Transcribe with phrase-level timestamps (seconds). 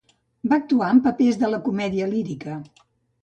[0.53, 2.57] Va actuar en papers de la comèdia lírica.